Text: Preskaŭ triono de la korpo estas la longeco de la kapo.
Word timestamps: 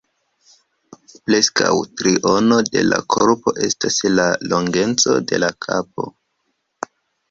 Preskaŭ 1.27 1.75
triono 2.01 2.59
de 2.71 2.85
la 2.89 3.01
korpo 3.17 3.55
estas 3.71 4.01
la 4.17 4.29
longeco 4.51 5.19
de 5.33 5.45
la 5.47 5.55
kapo. 5.71 6.13